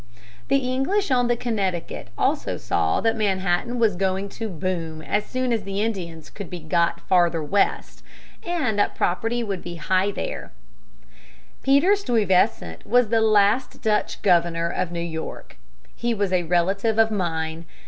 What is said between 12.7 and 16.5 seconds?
Stuyvesant was the last Dutch governor of New York. He was a